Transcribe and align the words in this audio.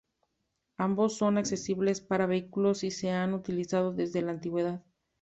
Ambos 0.77 1.15
son 1.15 1.37
accesibles 1.37 2.01
para 2.01 2.25
vehículos 2.25 2.83
y 2.83 2.89
se 2.89 3.11
han 3.11 3.35
utilizado 3.35 3.93
desde 3.93 4.23
la 4.23 4.31
antigüedad. 4.31 4.81